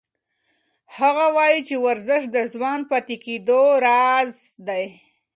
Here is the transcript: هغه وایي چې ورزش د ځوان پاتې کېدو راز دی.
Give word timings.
هغه 0.97 1.25
وایي 1.35 1.59
چې 1.67 1.75
ورزش 1.85 2.23
د 2.31 2.37
ځوان 2.53 2.79
پاتې 2.89 3.15
کېدو 3.25 3.61
راز 3.85 4.31
دی. 4.67 4.85